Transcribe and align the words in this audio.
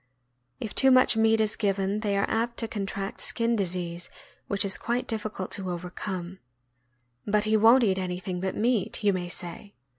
If 0.59 0.73
too 0.73 0.89
much 0.89 1.15
meat 1.15 1.39
is 1.39 1.55
given, 1.55 1.99
they 1.99 2.17
are 2.17 2.27
apt 2.27 2.57
to 2.57 2.67
contract 2.67 3.21
skin 3.21 3.55
disease, 3.55 4.09
which 4.47 4.65
is 4.65 4.79
quite 4.79 5.05
difficult 5.05 5.51
to 5.51 5.69
overcome. 5.69 6.39
"But 7.27 7.43
he 7.43 7.55
won't 7.55 7.83
eat 7.83 7.99
anything 7.99 8.39
but 8.41 8.55
meat," 8.57 9.03
you 9.03 9.13
may 9.13 9.29
say. 9.29 9.75